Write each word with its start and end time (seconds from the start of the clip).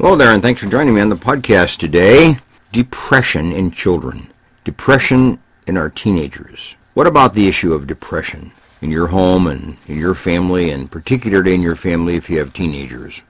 Hello 0.00 0.14
there, 0.14 0.32
and 0.32 0.40
thanks 0.40 0.62
for 0.62 0.70
joining 0.70 0.94
me 0.94 1.00
on 1.00 1.08
the 1.08 1.16
podcast 1.16 1.78
today. 1.78 2.36
Depression 2.70 3.50
in 3.50 3.72
children, 3.72 4.32
depression 4.62 5.40
in 5.66 5.76
our 5.76 5.90
teenagers. 5.90 6.76
What 6.94 7.08
about 7.08 7.34
the 7.34 7.48
issue 7.48 7.72
of 7.72 7.88
depression 7.88 8.52
in 8.80 8.92
your 8.92 9.08
home 9.08 9.48
and 9.48 9.76
in 9.88 9.98
your 9.98 10.14
family, 10.14 10.70
and 10.70 10.88
particularly 10.88 11.52
in 11.52 11.62
your 11.62 11.74
family 11.74 12.14
if 12.14 12.30
you 12.30 12.38
have 12.38 12.52
teenagers? 12.52 13.24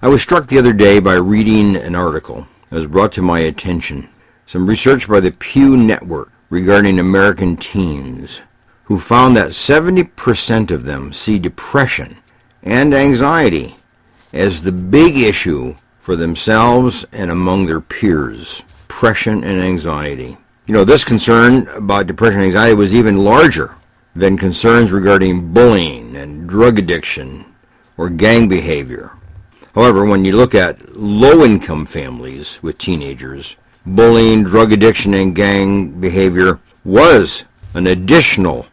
I 0.00 0.06
was 0.06 0.22
struck 0.22 0.46
the 0.46 0.58
other 0.60 0.72
day 0.72 1.00
by 1.00 1.14
reading 1.14 1.74
an 1.74 1.96
article 1.96 2.46
that 2.70 2.76
was 2.76 2.86
brought 2.86 3.10
to 3.14 3.22
my 3.22 3.40
attention. 3.40 4.08
Some 4.46 4.68
research 4.68 5.08
by 5.08 5.18
the 5.18 5.32
Pew 5.32 5.76
Network 5.76 6.30
regarding 6.48 7.00
American 7.00 7.56
teens, 7.56 8.42
who 8.84 9.00
found 9.00 9.36
that 9.36 9.48
70% 9.48 10.70
of 10.70 10.84
them 10.84 11.12
see 11.12 11.40
depression 11.40 12.18
and 12.62 12.94
anxiety 12.94 13.74
as 14.32 14.62
the 14.62 14.72
big 14.72 15.16
issue 15.16 15.76
for 16.00 16.16
themselves 16.16 17.04
and 17.12 17.30
among 17.30 17.66
their 17.66 17.80
peers 17.80 18.64
depression 18.98 19.44
and 19.44 19.60
anxiety. 19.60 20.36
You 20.66 20.74
know, 20.74 20.82
this 20.82 21.04
concern 21.04 21.68
about 21.68 22.08
depression 22.08 22.40
and 22.40 22.48
anxiety 22.48 22.74
was 22.74 22.92
even 22.92 23.18
larger 23.18 23.76
than 24.16 24.36
concerns 24.36 24.90
regarding 24.90 25.52
bullying 25.52 26.16
and 26.16 26.48
drug 26.48 26.80
addiction 26.80 27.44
or 27.96 28.10
gang 28.10 28.48
behavior. 28.48 29.12
However, 29.72 30.04
when 30.04 30.24
you 30.24 30.32
look 30.32 30.52
at 30.52 30.96
low 30.96 31.44
income 31.44 31.86
families 31.86 32.60
with 32.60 32.78
teenagers, 32.78 33.56
bullying, 33.86 34.42
drug 34.42 34.72
addiction, 34.72 35.14
and 35.14 35.32
gang 35.32 36.00
behavior 36.00 36.58
was 36.84 37.44
an 37.74 37.86
additional 37.86 38.66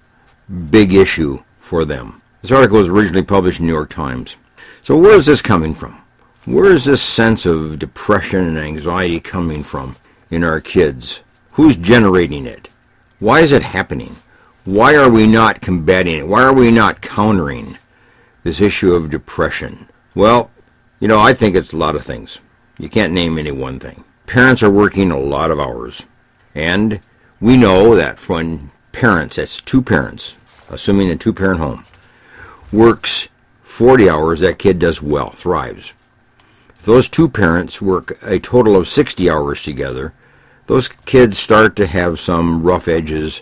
big 0.72 0.96
issue 0.96 1.38
for 1.58 1.86
them. 1.86 2.20
This 2.42 2.52
article 2.52 2.80
was 2.80 2.90
originally 2.90 3.22
published 3.22 3.60
in 3.60 3.68
the 3.68 3.72
New 3.72 3.78
York 3.78 3.92
Times. 3.92 4.38
So 4.86 4.96
where 4.96 5.16
is 5.16 5.26
this 5.26 5.42
coming 5.42 5.74
from? 5.74 6.00
Where 6.46 6.72
is 6.72 6.86
this 6.86 7.02
sense 7.02 7.48
of 7.48 7.80
depression 7.80 8.42
and 8.42 8.60
anxiety 8.60 9.20
coming 9.20 9.64
from 9.64 9.96
in 10.30 10.44
our 10.44 10.62
kids? 10.62 11.24
Who's 11.54 11.76
generating 11.76 12.46
it? 12.46 12.70
Why 13.18 13.40
is 13.40 13.52
it 13.52 13.64
happening? 13.64 14.16
Why 14.64 14.96
are 14.96 15.10
we 15.10 15.26
not 15.26 15.60
combating 15.60 16.20
it? 16.20 16.28
Why 16.28 16.44
are 16.44 16.54
we 16.54 16.70
not 16.70 17.02
countering 17.02 17.80
this 18.44 18.62
issue 18.62 18.94
of 18.94 19.10
depression? 19.10 19.90
Well, 20.14 20.52
you 21.00 21.08
know, 21.08 21.20
I 21.20 21.34
think 21.34 21.56
it's 21.56 21.74
a 21.74 21.78
lot 21.78 21.96
of 21.96 22.06
things. 22.06 22.40
You 22.78 22.88
can't 22.88 23.12
name 23.12 23.40
any 23.40 23.52
one 23.52 23.80
thing. 23.80 24.04
Parents 24.28 24.62
are 24.62 24.70
working 24.70 25.10
a 25.10 25.18
lot 25.18 25.50
of 25.50 25.60
hours. 25.60 26.06
And 26.54 27.00
we 27.42 27.58
know 27.58 27.96
that 27.96 28.20
when 28.30 28.70
parents, 28.92 29.38
that's 29.38 29.60
two 29.60 29.82
parents, 29.82 30.38
assuming 30.70 31.10
a 31.10 31.16
two 31.16 31.34
parent 31.34 31.60
home, 31.60 31.86
works 32.72 33.30
40 33.76 34.10
hours, 34.10 34.40
that 34.40 34.58
kid 34.58 34.80
does 34.80 35.02
well, 35.02 35.32
thrives. 35.32 35.94
If 36.80 36.84
those 36.86 37.10
two 37.10 37.28
parents 37.28 37.82
work 37.82 38.18
a 38.22 38.40
total 38.40 38.78
of 38.78 38.88
60 38.88 39.30
hours 39.30 39.62
together, 39.62 40.14
those 40.68 40.88
kids 40.88 41.38
start 41.38 41.76
to 41.76 41.86
have 41.86 42.18
some 42.18 42.64
rough 42.64 42.88
edges 42.88 43.42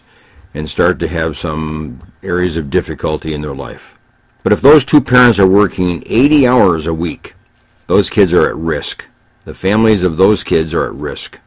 and 0.55 0.67
start 0.67 0.97
to 1.01 1.07
have 1.07 1.37
some 1.37 2.01
areas 2.23 2.57
of 2.57 2.71
difficulty 2.71 3.35
in 3.35 3.41
their 3.43 3.53
life. 3.53 3.95
But 4.41 4.53
if 4.53 4.59
those 4.59 4.83
two 4.83 5.01
parents 5.01 5.39
are 5.39 5.47
working 5.47 6.01
80 6.07 6.47
hours 6.47 6.87
a 6.87 6.95
week, 6.95 7.35
those 7.85 8.09
kids 8.09 8.33
are 8.33 8.49
at 8.49 8.55
risk. 8.55 9.07
The 9.45 9.53
families 9.53 10.01
of 10.01 10.17
those 10.17 10.43
kids 10.43 10.73
are 10.73 10.87
at 10.87 10.95
risk. 10.95 11.39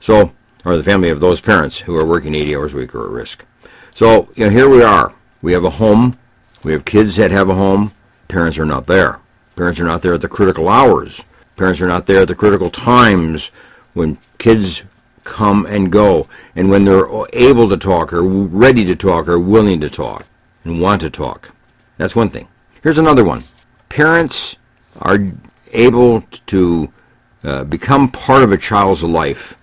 So, 0.00 0.32
or 0.64 0.78
the 0.78 0.82
family 0.82 1.10
of 1.10 1.20
those 1.20 1.42
parents 1.42 1.80
who 1.80 1.94
are 1.94 2.06
working 2.06 2.34
80 2.34 2.56
hours 2.56 2.72
a 2.72 2.78
week 2.78 2.94
are 2.94 3.04
at 3.04 3.10
risk. 3.10 3.44
So, 3.94 4.30
you 4.34 4.44
know, 4.44 4.50
here 4.50 4.70
we 4.70 4.82
are. 4.82 5.14
We 5.42 5.52
have 5.52 5.64
a 5.64 5.76
home. 5.76 6.16
We 6.64 6.72
have 6.72 6.86
kids 6.86 7.16
that 7.16 7.32
have 7.32 7.50
a 7.50 7.54
home. 7.54 7.92
Parents 8.28 8.58
are 8.58 8.64
not 8.66 8.86
there. 8.86 9.20
Parents 9.56 9.80
are 9.80 9.84
not 9.84 10.02
there 10.02 10.14
at 10.14 10.20
the 10.20 10.28
critical 10.28 10.68
hours. 10.68 11.24
Parents 11.56 11.80
are 11.80 11.88
not 11.88 12.06
there 12.06 12.22
at 12.22 12.28
the 12.28 12.34
critical 12.34 12.70
times 12.70 13.50
when 13.94 14.18
kids 14.38 14.84
come 15.24 15.66
and 15.66 15.90
go 15.90 16.28
and 16.54 16.70
when 16.70 16.84
they're 16.84 17.08
able 17.32 17.68
to 17.68 17.76
talk 17.76 18.12
or 18.12 18.22
ready 18.22 18.84
to 18.84 18.94
talk 18.94 19.28
or 19.28 19.38
willing 19.38 19.80
to 19.80 19.90
talk 19.90 20.26
and 20.64 20.80
want 20.80 21.00
to 21.00 21.10
talk. 21.10 21.54
That's 21.96 22.14
one 22.14 22.28
thing. 22.28 22.48
Here's 22.82 22.98
another 22.98 23.24
one. 23.24 23.44
Parents 23.88 24.56
are 25.00 25.18
able 25.72 26.22
to 26.46 26.92
uh, 27.42 27.64
become 27.64 28.10
part 28.10 28.42
of 28.42 28.52
a 28.52 28.56
child's 28.56 29.02
life, 29.02 29.58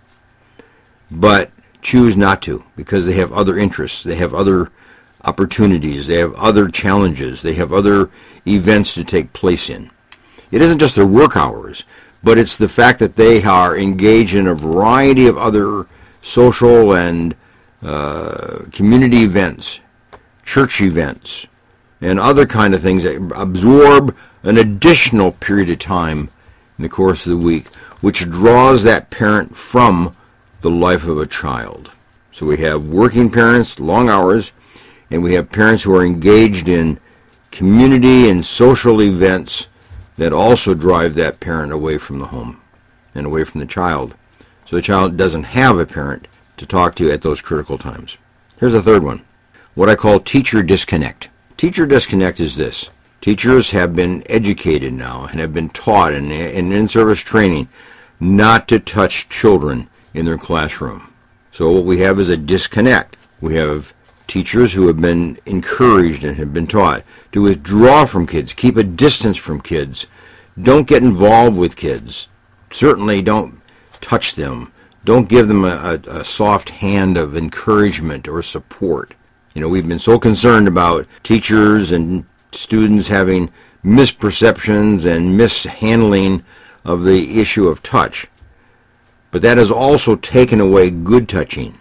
but 1.09 1.51
choose 1.81 2.17
not 2.17 2.41
to 2.41 2.63
because 2.75 3.05
they 3.05 3.13
have 3.13 3.31
other 3.31 3.57
interests. 3.57 4.03
They 4.03 4.15
have 4.15 4.33
other 4.33 4.71
opportunities. 5.25 6.07
They 6.07 6.17
have 6.17 6.33
other 6.35 6.67
challenges. 6.67 7.41
They 7.41 7.53
have 7.53 7.73
other 7.73 8.09
events 8.47 8.93
to 8.93 9.03
take 9.03 9.33
place 9.33 9.69
in. 9.69 9.89
It 10.51 10.61
isn't 10.61 10.79
just 10.79 10.95
their 10.95 11.07
work 11.07 11.35
hours, 11.35 11.83
but 12.23 12.37
it's 12.37 12.57
the 12.57 12.69
fact 12.69 12.99
that 12.99 13.15
they 13.15 13.43
are 13.43 13.77
engaged 13.77 14.35
in 14.35 14.47
a 14.47 14.55
variety 14.55 15.27
of 15.27 15.37
other 15.37 15.87
social 16.21 16.95
and 16.95 17.35
uh, 17.81 18.65
community 18.71 19.19
events, 19.19 19.79
church 20.43 20.81
events, 20.81 21.45
and 22.01 22.19
other 22.19 22.45
kind 22.45 22.73
of 22.73 22.81
things 22.81 23.03
that 23.03 23.31
absorb 23.35 24.15
an 24.43 24.57
additional 24.57 25.31
period 25.31 25.69
of 25.69 25.79
time 25.79 26.29
in 26.77 26.83
the 26.83 26.89
course 26.89 27.25
of 27.25 27.31
the 27.31 27.37
week, 27.37 27.67
which 28.01 28.29
draws 28.29 28.83
that 28.83 29.09
parent 29.09 29.55
from 29.55 30.15
the 30.61 30.69
life 30.69 31.05
of 31.07 31.17
a 31.17 31.25
child. 31.25 31.91
So 32.31 32.45
we 32.45 32.57
have 32.57 32.83
working 32.83 33.31
parents, 33.31 33.79
long 33.79 34.09
hours, 34.09 34.51
and 35.09 35.23
we 35.23 35.33
have 35.33 35.51
parents 35.51 35.83
who 35.83 35.95
are 35.95 36.05
engaged 36.05 36.67
in 36.67 36.99
community 37.51 38.29
and 38.29 38.45
social 38.45 39.01
events 39.01 39.67
that 40.17 40.33
also 40.33 40.73
drive 40.73 41.13
that 41.15 41.39
parent 41.39 41.71
away 41.71 41.97
from 41.97 42.19
the 42.19 42.27
home 42.27 42.61
and 43.13 43.25
away 43.25 43.43
from 43.43 43.59
the 43.59 43.67
child. 43.67 44.15
So 44.65 44.75
the 44.75 44.81
child 44.81 45.17
doesn't 45.17 45.43
have 45.43 45.77
a 45.77 45.85
parent 45.85 46.27
to 46.57 46.65
talk 46.65 46.95
to 46.95 47.11
at 47.11 47.21
those 47.21 47.41
critical 47.41 47.77
times. 47.77 48.17
Here's 48.59 48.73
a 48.73 48.81
third 48.81 49.03
one 49.03 49.23
what 49.73 49.89
I 49.89 49.95
call 49.95 50.21
teacher 50.21 50.63
disconnect. 50.63 51.29
Teacher 51.57 51.85
disconnect 51.85 52.39
is 52.39 52.55
this 52.55 52.89
teachers 53.21 53.71
have 53.71 53.95
been 53.95 54.23
educated 54.29 54.93
now 54.93 55.25
and 55.25 55.39
have 55.39 55.53
been 55.53 55.69
taught 55.69 56.13
in, 56.13 56.31
in 56.31 56.71
in 56.71 56.87
service 56.87 57.19
training 57.19 57.67
not 58.19 58.67
to 58.69 58.79
touch 58.79 59.29
children 59.29 59.89
in 60.13 60.25
their 60.25 60.37
classroom. 60.37 61.13
So 61.51 61.71
what 61.71 61.85
we 61.85 61.99
have 61.99 62.19
is 62.19 62.29
a 62.29 62.37
disconnect. 62.37 63.17
We 63.41 63.55
have 63.55 63.93
teachers 64.27 64.73
who 64.73 64.87
have 64.87 64.99
been 65.01 65.37
encouraged 65.45 66.23
and 66.23 66.37
have 66.37 66.53
been 66.53 66.67
taught 66.67 67.03
to 67.31 67.41
withdraw 67.41 68.05
from 68.05 68.27
kids, 68.27 68.53
keep 68.53 68.77
a 68.77 68.83
distance 68.83 69.37
from 69.37 69.61
kids, 69.61 70.07
don't 70.61 70.87
get 70.87 71.03
involved 71.03 71.57
with 71.57 71.75
kids, 71.75 72.27
certainly 72.71 73.21
don't 73.21 73.61
touch 74.01 74.35
them, 74.35 74.71
don't 75.03 75.29
give 75.29 75.47
them 75.47 75.65
a, 75.65 76.01
a, 76.07 76.19
a, 76.19 76.23
soft 76.23 76.69
hand 76.69 77.17
of 77.17 77.37
encouragement 77.37 78.27
or 78.27 78.41
support. 78.41 79.13
You 79.53 79.61
know, 79.61 79.69
we've 79.69 79.87
been 79.87 79.99
so 79.99 80.17
concerned 80.17 80.67
about 80.67 81.07
teachers 81.23 81.91
and 81.91 82.25
students 82.51 83.07
having 83.07 83.51
misperceptions 83.83 85.05
and 85.05 85.37
mishandling 85.37 86.43
of 86.83 87.03
the 87.03 87.39
issue 87.39 87.67
of 87.67 87.83
touch. 87.83 88.27
But 89.31 89.41
that 89.43 89.57
has 89.57 89.71
also 89.71 90.15
taken 90.15 90.59
away 90.59 90.89
good 90.89 91.29
touching 91.29 91.77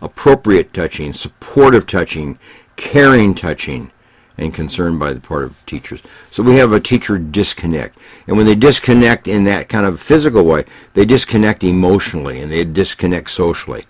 appropriate 0.00 0.72
touching, 0.72 1.12
supportive 1.12 1.86
touching, 1.86 2.38
caring 2.76 3.34
touching, 3.34 3.90
and 4.38 4.54
concern 4.54 4.98
by 4.98 5.12
the 5.12 5.20
part 5.20 5.44
of 5.44 5.64
teachers. 5.66 6.00
So 6.30 6.42
we 6.42 6.56
have 6.56 6.72
a 6.72 6.80
teacher 6.80 7.18
disconnect. 7.18 7.98
And 8.26 8.36
when 8.36 8.46
they 8.46 8.54
disconnect 8.54 9.26
in 9.26 9.44
that 9.44 9.68
kind 9.68 9.84
of 9.84 10.00
physical 10.00 10.44
way, 10.44 10.64
they 10.94 11.04
disconnect 11.04 11.64
emotionally 11.64 12.40
and 12.40 12.50
they 12.50 12.64
disconnect 12.64 13.30
socially. 13.30 13.84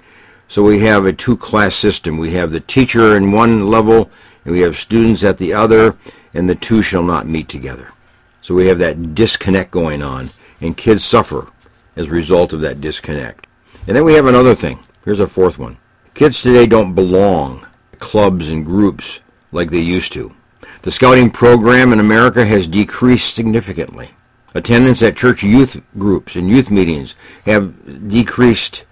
So 0.49 0.63
we 0.63 0.81
have 0.81 1.05
a 1.05 1.13
two-class 1.13 1.75
system. 1.75 2.17
We 2.17 2.33
have 2.33 2.51
the 2.51 2.61
teacher 2.61 3.17
in 3.17 3.33
one 3.33 3.69
level 3.69 4.11
and 4.45 4.55
we 4.55 4.61
have 4.61 4.79
students 4.79 5.23
at 5.23 5.37
the 5.37 5.53
other 5.53 5.97
and 6.33 6.49
the 6.49 6.55
two 6.55 6.81
shall 6.81 7.03
not 7.03 7.27
meet 7.27 7.49
together. 7.49 7.93
So 8.41 8.55
we 8.55 8.67
have 8.69 8.79
that 8.79 9.15
disconnect 9.15 9.71
going 9.71 10.03
on 10.03 10.31
and 10.63 10.77
kids 10.77 11.04
suffer 11.04 11.49
as 11.95 12.07
a 12.07 12.11
result 12.11 12.54
of 12.54 12.61
that 12.63 12.81
disconnect. 12.81 13.47
And 13.87 13.95
then 13.95 14.04
we 14.04 14.15
have 14.15 14.27
another 14.27 14.54
thing. 14.54 14.78
Here's 15.04 15.21
a 15.21 15.27
fourth 15.27 15.59
one. 15.59 15.77
Kids 16.18 16.42
today 16.42 16.66
don't 16.66 16.97
belong 16.97 17.65
clubs 18.00 18.48
and 18.48 18.66
groups 18.66 19.20
like 19.53 19.70
they 19.70 19.78
used 19.78 20.12
to. 20.15 20.34
The 20.82 20.91
scouting 20.91 21.30
program 21.30 21.92
in 21.92 22.00
America 22.00 22.44
has 22.44 22.66
decreased 22.66 23.34
significantly. 23.36 24.10
Attendance 24.53 25.00
at 25.04 25.16
church 25.16 25.44
youth 25.44 25.80
groups 25.97 26.34
and 26.34 26.50
youth 26.50 26.72
meetings 26.72 27.15
have 27.47 28.09
decreased 28.09 28.84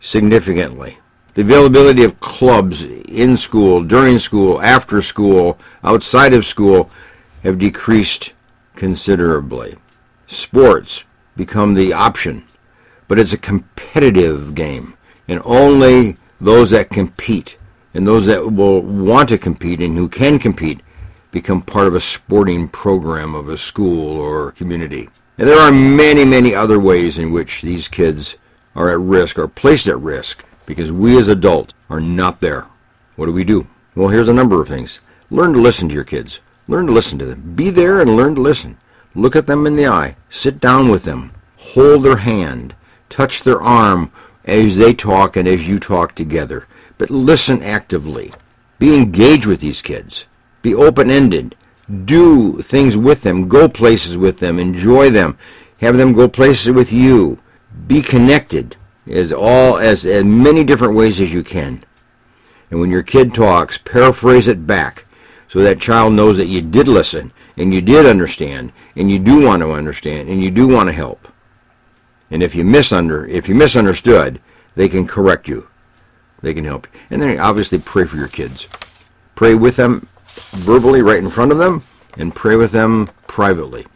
significantly. 0.00 0.98
The 1.34 1.42
availability 1.42 2.02
of 2.02 2.18
clubs 2.18 2.82
in 2.82 3.36
school, 3.36 3.84
during 3.84 4.18
school, 4.18 4.60
after 4.60 5.00
school, 5.00 5.60
outside 5.84 6.34
of 6.34 6.44
school 6.44 6.90
have 7.44 7.60
decreased 7.60 8.32
considerably. 8.74 9.76
Sports 10.26 11.04
become 11.36 11.74
the 11.74 11.92
option, 11.92 12.48
but 13.06 13.20
it's 13.20 13.32
a 13.32 13.38
competitive 13.38 14.56
game, 14.56 14.96
and 15.28 15.40
only 15.44 16.16
those 16.44 16.70
that 16.70 16.90
compete 16.90 17.56
and 17.94 18.06
those 18.06 18.26
that 18.26 18.52
will 18.52 18.82
want 18.82 19.28
to 19.30 19.38
compete 19.38 19.80
and 19.80 19.96
who 19.96 20.08
can 20.08 20.38
compete 20.38 20.80
become 21.30 21.62
part 21.62 21.86
of 21.86 21.94
a 21.94 22.00
sporting 22.00 22.68
program 22.68 23.34
of 23.34 23.48
a 23.48 23.56
school 23.56 24.18
or 24.18 24.52
community. 24.52 25.08
And 25.38 25.48
there 25.48 25.58
are 25.58 25.72
many, 25.72 26.24
many 26.24 26.54
other 26.54 26.78
ways 26.78 27.18
in 27.18 27.32
which 27.32 27.62
these 27.62 27.88
kids 27.88 28.36
are 28.76 28.90
at 28.90 28.98
risk 28.98 29.38
or 29.38 29.48
placed 29.48 29.86
at 29.86 29.98
risk 29.98 30.44
because 30.66 30.92
we 30.92 31.18
as 31.18 31.28
adults 31.28 31.74
are 31.90 32.00
not 32.00 32.40
there. 32.40 32.66
What 33.16 33.26
do 33.26 33.32
we 33.32 33.44
do? 33.44 33.66
Well, 33.94 34.08
here's 34.08 34.28
a 34.28 34.34
number 34.34 34.60
of 34.60 34.68
things. 34.68 35.00
Learn 35.30 35.52
to 35.54 35.60
listen 35.60 35.88
to 35.88 35.94
your 35.94 36.04
kids. 36.04 36.40
Learn 36.68 36.86
to 36.86 36.92
listen 36.92 37.18
to 37.18 37.26
them. 37.26 37.54
Be 37.54 37.70
there 37.70 38.00
and 38.00 38.16
learn 38.16 38.34
to 38.34 38.40
listen. 38.40 38.78
Look 39.14 39.36
at 39.36 39.46
them 39.46 39.66
in 39.66 39.76
the 39.76 39.86
eye. 39.86 40.16
Sit 40.28 40.60
down 40.60 40.88
with 40.88 41.04
them. 41.04 41.32
Hold 41.58 42.02
their 42.02 42.18
hand. 42.18 42.74
Touch 43.08 43.42
their 43.42 43.62
arm 43.62 44.10
as 44.44 44.76
they 44.76 44.94
talk 44.94 45.36
and 45.36 45.48
as 45.48 45.68
you 45.68 45.78
talk 45.78 46.14
together. 46.14 46.66
But 46.98 47.10
listen 47.10 47.62
actively. 47.62 48.32
Be 48.78 48.94
engaged 48.94 49.46
with 49.46 49.60
these 49.60 49.82
kids. 49.82 50.26
Be 50.62 50.74
open-ended. 50.74 51.56
Do 52.04 52.62
things 52.62 52.96
with 52.96 53.22
them. 53.22 53.48
Go 53.48 53.68
places 53.68 54.16
with 54.16 54.40
them. 54.40 54.58
Enjoy 54.58 55.10
them. 55.10 55.38
Have 55.80 55.96
them 55.96 56.12
go 56.12 56.28
places 56.28 56.72
with 56.72 56.92
you. 56.92 57.38
Be 57.86 58.00
connected 58.00 58.76
as 59.06 59.32
all 59.32 59.78
as, 59.78 60.06
as 60.06 60.24
many 60.24 60.64
different 60.64 60.94
ways 60.94 61.20
as 61.20 61.32
you 61.32 61.42
can. 61.42 61.84
And 62.70 62.80
when 62.80 62.90
your 62.90 63.02
kid 63.02 63.34
talks, 63.34 63.78
paraphrase 63.78 64.48
it 64.48 64.66
back 64.66 65.06
so 65.48 65.60
that 65.60 65.80
child 65.80 66.14
knows 66.14 66.38
that 66.38 66.46
you 66.46 66.62
did 66.62 66.88
listen 66.88 67.32
and 67.56 67.72
you 67.72 67.80
did 67.80 68.06
understand 68.06 68.72
and 68.96 69.10
you 69.10 69.18
do 69.18 69.42
want 69.42 69.62
to 69.62 69.72
understand 69.72 70.28
and 70.28 70.42
you 70.42 70.50
do 70.50 70.66
want 70.66 70.88
to 70.88 70.92
help. 70.92 71.28
And 72.34 72.42
if 72.42 72.56
you 72.56 72.64
misunder 72.64 73.28
if 73.28 73.48
you 73.48 73.54
misunderstood, 73.54 74.40
they 74.74 74.88
can 74.88 75.06
correct 75.06 75.46
you. 75.46 75.68
They 76.42 76.52
can 76.52 76.64
help 76.64 76.88
you. 76.92 77.00
And 77.08 77.22
then 77.22 77.38
obviously 77.38 77.78
pray 77.78 78.06
for 78.06 78.16
your 78.16 78.26
kids. 78.26 78.66
Pray 79.36 79.54
with 79.54 79.76
them 79.76 80.08
verbally 80.50 81.00
right 81.00 81.22
in 81.22 81.30
front 81.30 81.52
of 81.52 81.58
them 81.58 81.84
and 82.18 82.34
pray 82.34 82.56
with 82.56 82.72
them 82.72 83.08
privately. 83.28 83.86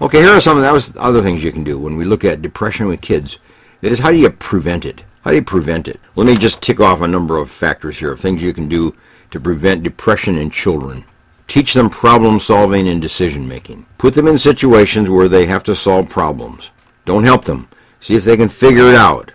Okay, 0.00 0.20
here 0.20 0.30
are 0.30 0.40
some 0.40 0.56
of 0.56 0.62
those 0.62 0.96
other 0.98 1.20
things 1.20 1.42
you 1.42 1.50
can 1.50 1.64
do 1.64 1.80
when 1.80 1.96
we 1.96 2.04
look 2.04 2.24
at 2.24 2.42
depression 2.42 2.86
with 2.86 3.00
kids. 3.00 3.40
That 3.80 3.90
is, 3.90 3.98
how 3.98 4.12
do 4.12 4.18
you 4.18 4.30
prevent 4.30 4.86
it? 4.86 5.02
How 5.22 5.30
do 5.30 5.36
you 5.38 5.42
prevent 5.42 5.88
it? 5.88 5.98
Let 6.14 6.28
me 6.28 6.36
just 6.36 6.62
tick 6.62 6.78
off 6.78 7.00
a 7.00 7.08
number 7.08 7.38
of 7.38 7.50
factors 7.50 7.98
here 7.98 8.12
of 8.12 8.20
things 8.20 8.40
you 8.40 8.54
can 8.54 8.68
do 8.68 8.94
to 9.32 9.40
prevent 9.40 9.82
depression 9.82 10.38
in 10.38 10.50
children. 10.50 11.04
Teach 11.52 11.74
them 11.74 11.90
problem 11.90 12.38
solving 12.38 12.88
and 12.88 12.98
decision 12.98 13.46
making. 13.46 13.84
Put 13.98 14.14
them 14.14 14.26
in 14.26 14.38
situations 14.38 15.10
where 15.10 15.28
they 15.28 15.44
have 15.44 15.62
to 15.64 15.76
solve 15.76 16.08
problems. 16.08 16.70
Don't 17.04 17.24
help 17.24 17.44
them. 17.44 17.68
See 18.00 18.14
if 18.14 18.24
they 18.24 18.38
can 18.38 18.48
figure 18.48 18.86
it 18.86 18.94
out. 18.94 19.32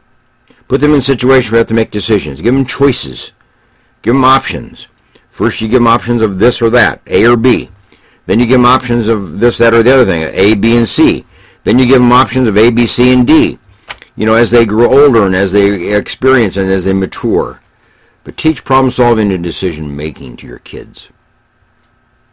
Put 0.67 0.81
them 0.81 0.95
in 0.95 1.01
situations 1.01 1.51
where 1.51 1.59
they 1.59 1.61
have 1.61 1.67
to 1.67 1.73
make 1.75 1.91
decisions. 1.91 2.41
Give 2.41 2.55
them 2.55 2.65
choices. 2.65 3.33
Give 4.01 4.15
them 4.15 4.23
options. 4.23 4.87
First, 5.29 5.61
you 5.61 5.67
give 5.67 5.81
them 5.81 5.85
options 5.85 6.23
of 6.23 6.39
this 6.39 6.59
or 6.59 6.71
that, 6.71 7.01
A 7.05 7.23
or 7.27 7.37
B. 7.37 7.69
Then 8.25 8.39
you 8.39 8.47
give 8.47 8.61
them 8.61 8.65
options 8.65 9.07
of 9.07 9.39
this, 9.39 9.59
that, 9.59 9.75
or 9.75 9.83
the 9.83 9.93
other 9.93 10.05
thing, 10.05 10.27
A, 10.33 10.55
B, 10.55 10.75
and 10.75 10.89
C. 10.89 11.23
Then 11.65 11.77
you 11.77 11.85
give 11.85 12.01
them 12.01 12.11
options 12.11 12.47
of 12.47 12.57
A, 12.57 12.71
B, 12.71 12.87
C, 12.87 13.13
and 13.13 13.27
D. 13.27 13.59
You 14.15 14.25
know, 14.25 14.33
as 14.33 14.49
they 14.49 14.65
grow 14.65 14.91
older 14.91 15.27
and 15.27 15.35
as 15.35 15.51
they 15.51 15.95
experience 15.95 16.57
and 16.57 16.71
as 16.71 16.85
they 16.85 16.93
mature. 16.93 17.61
But 18.23 18.37
teach 18.37 18.63
problem 18.63 18.89
solving 18.89 19.31
and 19.31 19.43
decision 19.43 19.95
making 19.95 20.37
to 20.37 20.47
your 20.47 20.57
kids. 20.57 21.11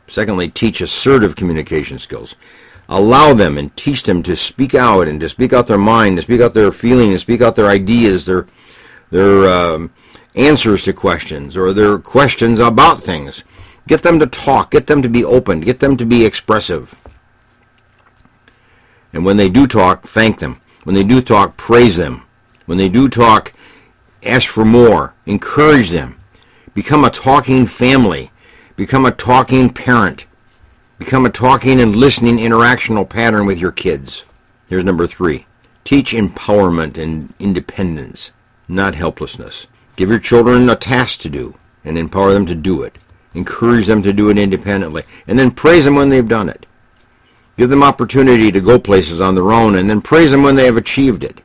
Secondly, 0.07 0.49
teach 0.49 0.81
assertive 0.81 1.37
communication 1.37 1.99
skills. 1.99 2.37
Allow 2.89 3.33
them 3.33 3.57
and 3.57 3.75
teach 3.77 4.03
them 4.03 4.23
to 4.25 4.37
speak 4.37 4.75
out 4.75 5.09
and 5.09 5.19
to 5.21 5.29
speak 5.29 5.53
out 5.53 5.67
their 5.67 5.79
mind, 5.79 6.17
to 6.17 6.23
speak 6.23 6.41
out 6.41 6.53
their 6.53 6.71
feelings, 6.71 7.15
to 7.15 7.19
speak 7.21 7.41
out 7.41 7.57
their 7.57 7.69
ideas, 7.69 8.27
their 8.27 8.47
their 9.11 9.47
um, 9.49 9.93
answers 10.35 10.85
to 10.85 10.93
questions 10.93 11.57
or 11.57 11.73
their 11.73 11.99
questions 11.99 12.61
about 12.61 13.03
things. 13.03 13.45
Get 13.87 14.03
them 14.03 14.19
to 14.19 14.27
talk. 14.27 14.71
Get 14.71 14.87
them 14.87 15.03
to 15.03 15.09
be 15.09 15.25
open. 15.25 15.61
Get 15.61 15.81
them 15.81 15.97
to 15.97 16.05
be 16.05 16.25
expressive. 16.25 16.99
And 19.13 19.25
when 19.25 19.37
they 19.37 19.49
do 19.49 19.67
talk, 19.67 20.03
thank 20.03 20.41
them. 20.41 20.61
When 20.85 20.95
they 20.95 21.05
do 21.05 21.21
talk, 21.21 21.57
praise 21.57 21.97
them. 21.97 22.25
When 22.67 22.79
they 22.79 22.89
do 22.89 23.09
talk, 23.09 23.53
ask 24.25 24.49
for 24.49 24.65
more. 24.65 25.15
Encourage 25.27 25.91
them. 25.91 26.19
Become 26.75 27.05
a 27.05 27.11
talking 27.11 27.67
family. 27.67 28.31
Become 28.77 29.07
a 29.07 29.13
talking 29.13 29.73
parent. 29.73 30.27
Become 30.99 31.27
a 31.27 31.31
talking 31.31 31.81
and 31.81 31.95
listening 31.95 32.39
interactional 32.39 33.09
pattern 33.09 33.47
with 33.47 33.57
your 33.57 33.71
kids. 33.71 34.25
Here's 34.69 34.83
number 34.83 35.07
three. 35.07 35.47
Teach 35.85 36.13
empowerment 36.13 36.99
and 36.99 37.33
independence, 37.39 38.33
not 38.67 38.97
helplessness. 38.97 39.69
Give 39.95 40.11
your 40.11 40.19
children 40.19 40.69
a 40.69 40.75
task 40.75 41.21
to 41.21 41.29
do 41.29 41.57
and 41.85 41.97
empower 41.97 42.33
them 42.33 42.47
to 42.47 42.55
do 42.57 42.83
it. 42.83 42.99
Encourage 43.35 43.87
them 43.87 44.03
to 44.03 44.13
do 44.13 44.29
it 44.29 44.39
independently. 44.39 45.05
And 45.29 45.39
then 45.39 45.53
praise 45.53 45.85
them 45.85 45.95
when 45.95 46.09
they've 46.09 46.27
done 46.27 46.49
it. 46.49 46.67
Give 47.57 47.71
them 47.71 47.85
opportunity 47.85 48.51
to 48.51 48.61
go 48.61 48.81
places 48.81 49.21
on 49.21 49.37
their 49.37 49.53
own 49.53 49.77
and 49.77 49.89
then 49.89 50.01
praise 50.01 50.33
them 50.33 50.43
when 50.43 50.57
they 50.57 50.65
have 50.65 50.77
achieved 50.77 51.23
it. 51.23 51.41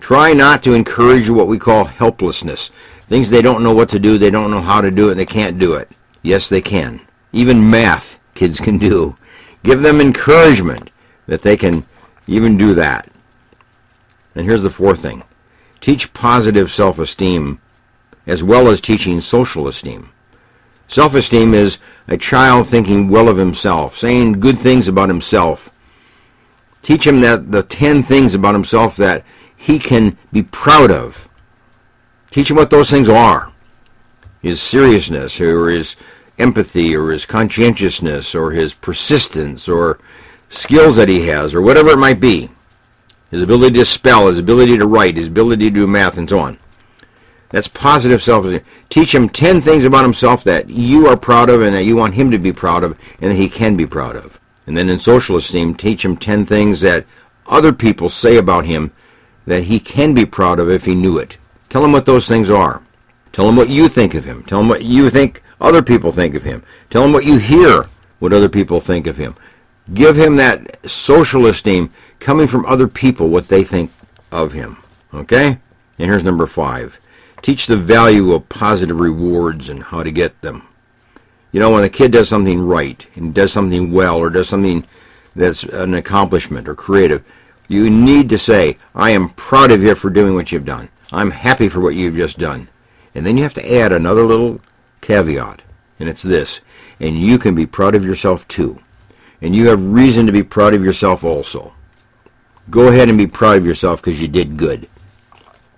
Try 0.00 0.32
not 0.32 0.64
to 0.64 0.74
encourage 0.74 1.30
what 1.30 1.46
we 1.46 1.60
call 1.60 1.84
helplessness. 1.84 2.72
Things 3.06 3.30
they 3.30 3.42
don't 3.42 3.62
know 3.62 3.72
what 3.72 3.88
to 3.90 4.00
do, 4.00 4.18
they 4.18 4.30
don't 4.30 4.50
know 4.50 4.60
how 4.60 4.80
to 4.80 4.90
do 4.90 5.08
it, 5.08 5.12
and 5.12 5.20
they 5.20 5.26
can't 5.26 5.56
do 5.56 5.74
it. 5.74 5.88
Yes, 6.22 6.48
they 6.48 6.60
can. 6.60 7.00
Even 7.32 7.70
math 7.70 8.18
kids 8.34 8.60
can 8.60 8.78
do. 8.78 9.16
Give 9.62 9.82
them 9.82 10.00
encouragement 10.00 10.90
that 11.26 11.42
they 11.42 11.56
can 11.56 11.86
even 12.26 12.56
do 12.56 12.74
that. 12.74 13.10
And 14.34 14.46
here's 14.46 14.62
the 14.62 14.70
fourth 14.70 15.00
thing. 15.00 15.24
Teach 15.80 16.12
positive 16.12 16.70
self-esteem 16.70 17.60
as 18.26 18.44
well 18.44 18.68
as 18.68 18.80
teaching 18.80 19.20
social 19.20 19.66
esteem. 19.66 20.10
Self-esteem 20.88 21.54
is 21.54 21.78
a 22.08 22.16
child 22.16 22.68
thinking 22.68 23.08
well 23.08 23.28
of 23.28 23.36
himself, 23.36 23.96
saying 23.96 24.32
good 24.32 24.58
things 24.58 24.88
about 24.88 25.08
himself. 25.08 25.70
Teach 26.82 27.06
him 27.06 27.20
that 27.20 27.52
the 27.52 27.62
10 27.62 28.02
things 28.02 28.34
about 28.34 28.54
himself 28.54 28.96
that 28.96 29.24
he 29.56 29.78
can 29.78 30.18
be 30.32 30.42
proud 30.42 30.90
of. 30.90 31.28
Teach 32.30 32.50
him 32.50 32.56
what 32.56 32.70
those 32.70 32.90
things 32.90 33.08
are. 33.08 33.52
His 34.42 34.60
seriousness 34.60 35.40
or 35.40 35.68
his 35.68 35.96
empathy 36.38 36.96
or 36.96 37.10
his 37.10 37.26
conscientiousness 37.26 38.34
or 38.34 38.52
his 38.52 38.74
persistence 38.74 39.68
or 39.68 39.98
skills 40.48 40.96
that 40.96 41.08
he 41.08 41.26
has 41.26 41.54
or 41.54 41.62
whatever 41.62 41.90
it 41.90 41.98
might 41.98 42.20
be. 42.20 42.50
His 43.30 43.42
ability 43.42 43.78
to 43.78 43.84
spell, 43.84 44.26
his 44.28 44.38
ability 44.38 44.78
to 44.78 44.86
write, 44.86 45.16
his 45.16 45.28
ability 45.28 45.66
to 45.66 45.74
do 45.74 45.86
math, 45.86 46.18
and 46.18 46.28
so 46.28 46.40
on. 46.40 46.58
That's 47.50 47.68
positive 47.68 48.22
self-esteem. 48.22 48.64
Teach 48.88 49.14
him 49.14 49.28
10 49.28 49.60
things 49.60 49.84
about 49.84 50.04
himself 50.04 50.42
that 50.44 50.68
you 50.68 51.06
are 51.06 51.16
proud 51.16 51.50
of 51.50 51.62
and 51.62 51.74
that 51.74 51.84
you 51.84 51.96
want 51.96 52.14
him 52.14 52.30
to 52.30 52.38
be 52.38 52.52
proud 52.52 52.82
of 52.82 52.98
and 53.20 53.30
that 53.30 53.36
he 53.36 53.48
can 53.48 53.76
be 53.76 53.86
proud 53.86 54.16
of. 54.16 54.40
And 54.66 54.76
then 54.76 54.88
in 54.88 54.98
social 54.98 55.36
esteem, 55.36 55.74
teach 55.74 56.04
him 56.04 56.16
10 56.16 56.44
things 56.44 56.80
that 56.80 57.06
other 57.46 57.72
people 57.72 58.08
say 58.08 58.36
about 58.36 58.66
him 58.66 58.92
that 59.46 59.64
he 59.64 59.80
can 59.80 60.14
be 60.14 60.24
proud 60.24 60.60
of 60.60 60.70
if 60.70 60.84
he 60.84 60.94
knew 60.94 61.18
it. 61.18 61.38
Tell 61.68 61.84
him 61.84 61.92
what 61.92 62.06
those 62.06 62.28
things 62.28 62.50
are. 62.50 62.82
Tell 63.32 63.48
him 63.48 63.56
what 63.56 63.68
you 63.68 63.88
think 63.88 64.14
of 64.14 64.24
him. 64.24 64.42
Tell 64.44 64.60
him 64.60 64.68
what 64.68 64.84
you 64.84 65.10
think 65.10 65.42
other 65.60 65.82
people 65.82 66.12
think 66.12 66.34
of 66.34 66.44
him. 66.44 66.62
Tell 66.88 67.04
him 67.04 67.12
what 67.12 67.24
you 67.24 67.38
hear, 67.38 67.88
what 68.18 68.32
other 68.32 68.48
people 68.48 68.80
think 68.80 69.06
of 69.06 69.16
him. 69.16 69.34
Give 69.94 70.16
him 70.16 70.36
that 70.36 70.88
social 70.88 71.46
esteem 71.46 71.92
coming 72.18 72.46
from 72.46 72.66
other 72.66 72.88
people, 72.88 73.28
what 73.28 73.48
they 73.48 73.64
think 73.64 73.90
of 74.32 74.52
him. 74.52 74.76
Okay? 75.12 75.58
And 75.98 76.10
here's 76.10 76.24
number 76.24 76.46
five. 76.46 76.98
Teach 77.42 77.66
the 77.66 77.76
value 77.76 78.32
of 78.32 78.48
positive 78.48 79.00
rewards 79.00 79.68
and 79.68 79.82
how 79.82 80.02
to 80.02 80.10
get 80.10 80.40
them. 80.40 80.66
You 81.52 81.60
know, 81.60 81.70
when 81.70 81.84
a 81.84 81.88
kid 81.88 82.12
does 82.12 82.28
something 82.28 82.60
right 82.60 83.04
and 83.14 83.34
does 83.34 83.52
something 83.52 83.92
well 83.92 84.18
or 84.18 84.30
does 84.30 84.48
something 84.48 84.84
that's 85.34 85.64
an 85.64 85.94
accomplishment 85.94 86.68
or 86.68 86.74
creative, 86.74 87.24
you 87.68 87.90
need 87.90 88.28
to 88.30 88.38
say, 88.38 88.76
I 88.94 89.10
am 89.10 89.30
proud 89.30 89.70
of 89.70 89.82
you 89.82 89.94
for 89.94 90.10
doing 90.10 90.34
what 90.34 90.52
you've 90.52 90.64
done. 90.64 90.88
I'm 91.12 91.30
happy 91.30 91.68
for 91.68 91.80
what 91.80 91.94
you've 91.94 92.16
just 92.16 92.38
done. 92.38 92.68
And 93.14 93.26
then 93.26 93.36
you 93.36 93.42
have 93.42 93.54
to 93.54 93.74
add 93.74 93.92
another 93.92 94.24
little 94.24 94.60
caveat, 95.00 95.62
and 95.98 96.08
it's 96.08 96.22
this. 96.22 96.60
And 97.00 97.20
you 97.20 97.38
can 97.38 97.54
be 97.54 97.66
proud 97.66 97.94
of 97.94 98.04
yourself 98.04 98.46
too. 98.48 98.80
And 99.42 99.54
you 99.54 99.68
have 99.68 99.82
reason 99.82 100.26
to 100.26 100.32
be 100.32 100.42
proud 100.42 100.74
of 100.74 100.84
yourself 100.84 101.24
also. 101.24 101.74
Go 102.68 102.88
ahead 102.88 103.08
and 103.08 103.18
be 103.18 103.26
proud 103.26 103.56
of 103.56 103.66
yourself 103.66 104.02
because 104.02 104.20
you 104.20 104.28
did 104.28 104.56
good. 104.56 104.88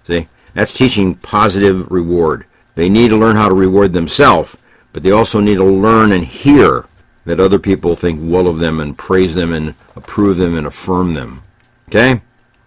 See? 0.06 0.28
That's 0.54 0.72
teaching 0.72 1.14
positive 1.14 1.90
reward. 1.90 2.44
They 2.74 2.88
need 2.88 3.08
to 3.08 3.16
learn 3.16 3.36
how 3.36 3.48
to 3.48 3.54
reward 3.54 3.92
themselves, 3.92 4.56
but 4.92 5.02
they 5.02 5.10
also 5.10 5.40
need 5.40 5.56
to 5.56 5.64
learn 5.64 6.12
and 6.12 6.24
hear 6.24 6.86
that 7.24 7.40
other 7.40 7.58
people 7.58 7.94
think 7.94 8.20
well 8.22 8.48
of 8.48 8.58
them 8.58 8.80
and 8.80 8.98
praise 8.98 9.34
them 9.34 9.52
and 9.52 9.74
approve 9.94 10.36
them 10.36 10.56
and 10.56 10.66
affirm 10.66 11.14
them. 11.14 11.42
Okay? 11.88 12.20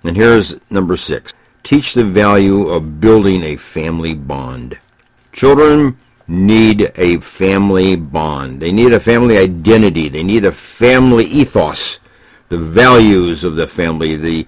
And 0.03 0.15
here's 0.15 0.55
number 0.69 0.95
six. 0.95 1.34
Teach 1.65 1.95
the 1.95 2.03
value 2.03 2.67
of 2.67 3.01
building 3.01 3.41
a 3.41 3.55
family 3.55 4.13
bond. 4.13 4.77
Children 5.31 5.98
need 6.27 6.91
a 6.95 7.17
family 7.22 7.95
bond. 7.95 8.60
They 8.60 8.72
need 8.72 8.93
a 8.93 9.00
family 9.00 9.39
identity. 9.39 10.07
They 10.07 10.22
need 10.22 10.45
a 10.45 10.51
family 10.51 11.25
ethos. 11.25 12.00
The 12.50 12.60
values 12.60 13.43
of 13.43 13.55
the 13.55 13.65
family, 13.65 14.15
the 14.15 14.45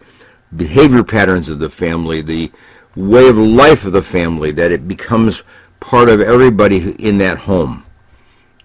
behavior 0.56 1.04
patterns 1.04 1.50
of 1.50 1.58
the 1.58 1.72
family, 1.72 2.22
the 2.22 2.52
way 2.96 3.28
of 3.28 3.40
life 3.40 3.84
of 3.84 3.94
the 3.94 4.04
family, 4.04 4.52
that 4.52 4.72
it 4.72 4.88
becomes 4.88 5.42
part 5.80 6.10
of 6.10 6.22
everybody 6.22 6.92
in 7.04 7.18
that 7.18 7.40
home. 7.40 7.84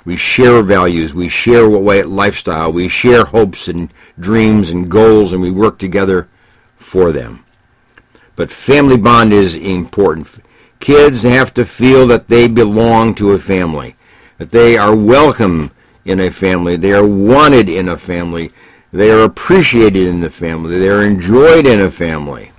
We 0.04 0.18
share 0.18 0.62
values. 0.62 1.14
We 1.14 1.30
share 1.30 1.70
what 1.70 1.84
way 1.84 2.02
lifestyle. 2.02 2.70
We 2.70 2.88
share 2.88 3.24
hopes 3.24 3.68
and 3.68 3.90
dreams 4.20 4.68
and 4.68 4.90
goals, 4.90 5.32
and 5.32 5.40
we 5.40 5.50
work 5.50 5.78
together 5.78 6.28
for 6.76 7.12
them. 7.12 7.46
But 8.36 8.50
family 8.50 8.96
bond 8.96 9.32
is 9.32 9.56
important. 9.56 10.38
Kids 10.80 11.22
have 11.22 11.54
to 11.54 11.64
feel 11.64 12.06
that 12.08 12.28
they 12.28 12.48
belong 12.48 13.14
to 13.16 13.32
a 13.32 13.38
family, 13.38 13.94
that 14.38 14.50
they 14.50 14.76
are 14.76 14.94
welcome 14.94 15.70
in 16.04 16.18
a 16.20 16.30
family, 16.30 16.76
they 16.76 16.92
are 16.92 17.06
wanted 17.06 17.68
in 17.68 17.88
a 17.88 17.96
family, 17.96 18.50
they 18.92 19.10
are 19.10 19.22
appreciated 19.22 20.08
in 20.08 20.20
the 20.20 20.30
family, 20.30 20.78
they 20.78 20.88
are 20.88 21.02
enjoyed 21.02 21.66
in 21.66 21.80
a 21.80 21.90
family. 21.90 22.50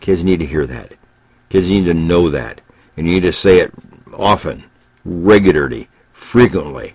Kids 0.00 0.24
need 0.24 0.40
to 0.40 0.46
hear 0.46 0.66
that. 0.66 0.92
Kids 1.48 1.70
need 1.70 1.84
to 1.84 1.94
know 1.94 2.28
that. 2.28 2.60
And 2.96 3.06
you 3.06 3.14
need 3.14 3.20
to 3.20 3.32
say 3.32 3.60
it 3.60 3.72
often, 4.12 4.64
regularly, 5.04 5.88
frequently. 6.10 6.94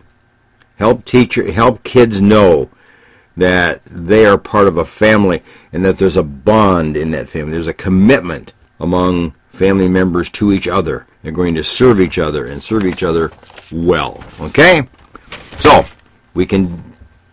Help 0.78 1.06
teacher 1.06 1.52
help 1.52 1.84
kids 1.84 2.22
know 2.22 2.70
that 3.40 3.82
they 3.86 4.26
are 4.26 4.38
part 4.38 4.68
of 4.68 4.78
a 4.78 4.86
family 4.86 5.44
and 5.72 5.84
that 5.86 5.98
there's 5.98 6.18
a 6.18 6.24
bond 6.24 6.96
in 6.96 7.12
that 7.12 7.30
family. 7.30 7.54
There's 7.54 7.68
a 7.68 7.74
commitment 7.74 8.54
among 8.80 9.34
family 9.50 9.88
members 9.88 10.30
to 10.32 10.54
each 10.54 10.68
other. 10.68 11.06
They're 11.22 11.32
going 11.32 11.56
to 11.56 11.64
serve 11.64 12.00
each 12.00 12.18
other 12.18 12.46
and 12.46 12.62
serve 12.62 12.86
each 12.86 13.04
other 13.04 13.32
well. 13.72 14.24
Okay? 14.40 14.88
So, 15.60 15.86
we 16.34 16.46
can 16.46 16.82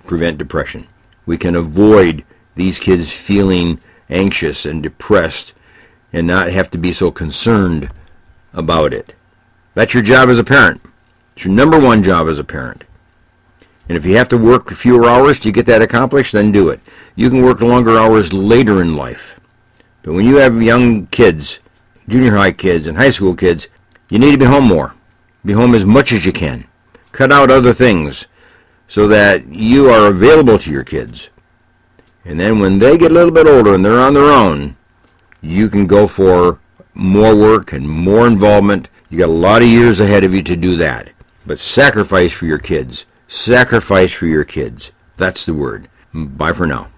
prevent 0.04 0.38
depression. 0.38 0.86
We 1.24 1.36
can 1.36 1.54
avoid 1.54 2.24
these 2.54 2.80
kids 2.80 3.12
feeling 3.12 3.80
anxious 4.08 4.64
and 4.64 4.82
depressed 4.82 5.52
and 6.12 6.26
not 6.26 6.50
have 6.50 6.70
to 6.70 6.78
be 6.78 6.92
so 6.92 7.10
concerned 7.10 7.90
about 8.52 8.92
it. 8.92 9.14
That's 9.74 9.92
your 9.92 10.02
job 10.02 10.28
as 10.28 10.38
a 10.38 10.44
parent. 10.44 10.80
It's 11.34 11.44
your 11.44 11.54
number 11.54 11.78
one 11.78 12.02
job 12.02 12.28
as 12.28 12.38
a 12.38 12.44
parent. 12.44 12.84
And 13.88 13.96
if 13.96 14.04
you 14.04 14.16
have 14.16 14.28
to 14.28 14.38
work 14.38 14.70
fewer 14.70 15.06
hours 15.06 15.38
to 15.40 15.52
get 15.52 15.66
that 15.66 15.82
accomplished, 15.82 16.32
then 16.32 16.50
do 16.50 16.70
it. 16.70 16.80
You 17.14 17.30
can 17.30 17.42
work 17.42 17.60
longer 17.60 17.96
hours 17.96 18.32
later 18.32 18.80
in 18.80 18.96
life. 18.96 19.38
But 20.02 20.14
when 20.14 20.26
you 20.26 20.36
have 20.36 20.60
young 20.60 21.06
kids, 21.06 21.60
junior 22.08 22.34
high 22.34 22.52
kids 22.52 22.86
and 22.86 22.96
high 22.96 23.10
school 23.10 23.34
kids, 23.34 23.68
you 24.08 24.18
need 24.18 24.32
to 24.32 24.38
be 24.38 24.44
home 24.44 24.64
more. 24.64 24.94
Be 25.44 25.52
home 25.52 25.74
as 25.74 25.84
much 25.84 26.12
as 26.12 26.26
you 26.26 26.32
can. 26.32 26.66
Cut 27.12 27.32
out 27.32 27.50
other 27.50 27.72
things 27.72 28.26
so 28.88 29.08
that 29.08 29.46
you 29.48 29.88
are 29.88 30.08
available 30.08 30.58
to 30.58 30.70
your 30.70 30.84
kids. 30.84 31.30
And 32.24 32.38
then 32.38 32.58
when 32.58 32.78
they 32.78 32.98
get 32.98 33.12
a 33.12 33.14
little 33.14 33.30
bit 33.30 33.46
older 33.46 33.74
and 33.74 33.84
they're 33.84 34.00
on 34.00 34.14
their 34.14 34.32
own, 34.32 34.76
you 35.40 35.68
can 35.68 35.86
go 35.86 36.08
for 36.08 36.58
more 36.94 37.36
work 37.36 37.72
and 37.72 37.88
more 37.88 38.26
involvement. 38.26 38.88
You 39.10 39.18
got 39.18 39.28
a 39.28 39.32
lot 39.32 39.62
of 39.62 39.68
years 39.68 40.00
ahead 40.00 40.24
of 40.24 40.34
you 40.34 40.42
to 40.42 40.56
do 40.56 40.76
that. 40.76 41.10
But 41.46 41.60
sacrifice 41.60 42.32
for 42.32 42.46
your 42.46 42.58
kids. 42.58 43.06
Sacrifice 43.28 44.12
for 44.12 44.26
your 44.26 44.44
kids. 44.44 44.92
That's 45.16 45.44
the 45.46 45.54
word. 45.54 45.88
Bye 46.14 46.52
for 46.52 46.66
now. 46.66 46.90